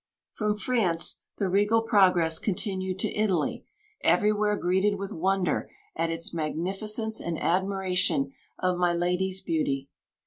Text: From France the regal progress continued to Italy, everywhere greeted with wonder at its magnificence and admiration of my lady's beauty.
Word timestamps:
From 0.33 0.55
France 0.57 1.19
the 1.37 1.47
regal 1.47 1.83
progress 1.83 2.39
continued 2.39 2.97
to 2.97 3.15
Italy, 3.15 3.67
everywhere 4.03 4.55
greeted 4.57 4.95
with 4.95 5.13
wonder 5.13 5.69
at 5.95 6.09
its 6.09 6.33
magnificence 6.33 7.19
and 7.19 7.37
admiration 7.39 8.33
of 8.57 8.79
my 8.79 8.93
lady's 8.93 9.41
beauty. 9.41 9.89